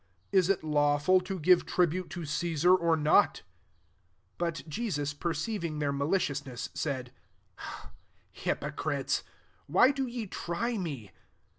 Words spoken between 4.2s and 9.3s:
18 But lesus perceiving their mali ciousness, said, <' Hypocrites!